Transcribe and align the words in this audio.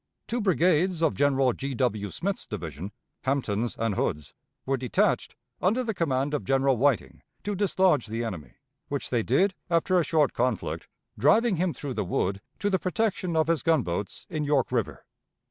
Two 0.27 0.41
brigades 0.41 1.03
of 1.03 1.13
General 1.13 1.53
G. 1.53 1.75
W. 1.75 2.09
Smith's 2.09 2.47
division, 2.47 2.91
Hampton's 3.23 3.75
and 3.77 3.93
Hood's, 3.93 4.33
were 4.65 4.75
detached 4.75 5.35
under 5.61 5.83
the 5.83 5.93
command 5.93 6.33
of 6.33 6.43
General 6.43 6.75
Whiting 6.75 7.21
to 7.43 7.53
dislodge 7.53 8.07
the 8.07 8.23
enemy, 8.23 8.55
which 8.87 9.11
they 9.11 9.21
did 9.21 9.53
after 9.69 9.99
a 9.99 10.03
short 10.03 10.33
conflict, 10.33 10.87
driving 11.19 11.57
him 11.57 11.71
through 11.71 11.93
the 11.93 12.03
wood 12.03 12.41
to 12.57 12.71
the 12.71 12.79
protection 12.79 13.35
of 13.35 13.45
his 13.45 13.61
gunboats 13.61 14.25
in 14.27 14.43
York 14.43 14.71
River. 14.71 15.05